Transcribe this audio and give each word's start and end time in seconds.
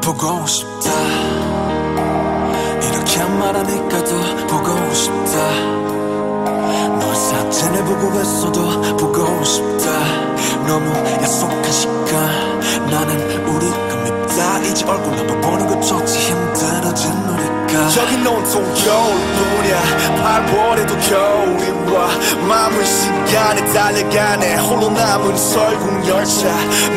보고 0.00 0.46
싶다. 0.46 0.90
이렇게 2.82 3.22
말하니까 3.24 4.04
더 4.04 4.16
보고 4.46 4.94
싶다. 4.94 5.80
널 6.98 7.14
사진해보고 7.14 8.20
있어도 8.20 8.96
보고 8.96 9.44
싶다. 9.44 9.90
너무 10.66 10.90
약속한 11.22 11.72
시간. 11.72 12.60
나는 12.90 13.46
우리가 13.46 13.96
밉다 14.04 14.58
이제 14.60 14.84
얼굴 14.86 15.16
한번 15.18 15.40
보는 15.40 15.66
것조차 15.66 16.18
여긴 17.96 18.26
온통 18.26 18.62
겨울뿐이야. 18.74 19.82
8월에도 20.22 21.08
겨울이 21.08 21.92
와 21.92 22.08
마무리 22.46 22.84
시간에 22.86 23.64
달려가네. 23.72 24.56
홀로 24.56 24.90
남은 24.90 25.36
설국 25.36 26.06
열차. 26.08 26.48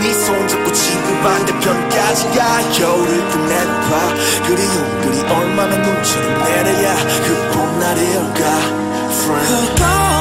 네 0.01 0.13
손잡고 0.13 0.71
지구 0.71 1.15
반대편까지 1.21 2.29
가. 2.37 2.61
겨울을 2.77 3.29
끝내봐. 3.29 4.13
그리움 4.47 5.01
그리 5.01 5.19
얼마나 5.33 5.75
눈처럼 5.77 6.43
내려야 6.43 6.95
그 6.95 7.51
봄날이 7.53 8.15
올까? 8.17 8.43
Friend 9.09 10.12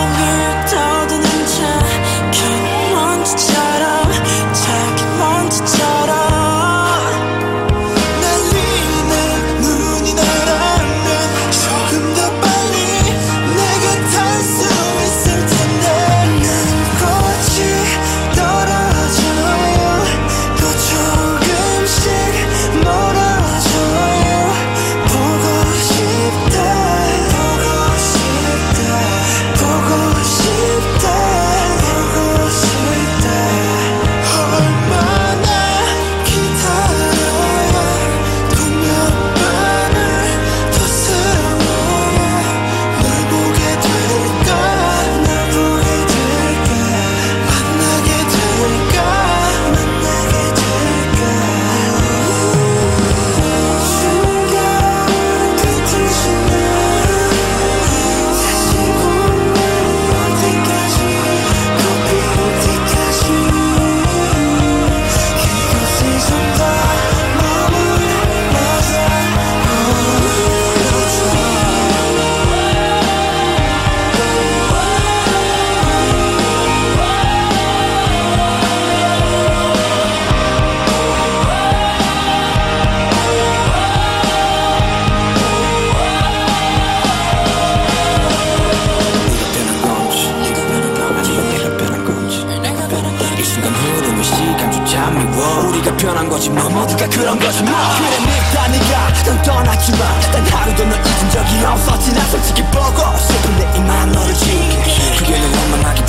변한 96.03 96.29
거지 96.29 96.51
뭐. 96.51 96.69
모두가 96.69 97.07
그런 97.09 97.39
거지 97.39 97.63
뭐. 97.63 97.73
그래 97.97 98.19
밉다 98.27 98.69
네가 98.69 99.13
넌 99.25 99.43
떠났지만 99.43 100.21
단 100.33 100.47
하루도 100.47 100.85
널 100.85 100.99
잊은 100.99 101.31
적이 101.31 101.65
없었지 101.65 102.13
나 102.13 102.21
솔직히 102.25 102.63
보고 102.65 103.17
싶은데 103.19 103.79
이만 103.79 104.11
너를 104.11 104.35
지게. 104.35 105.17
그게 105.17 105.39
널 105.39 105.49
원망하기 105.71 106.03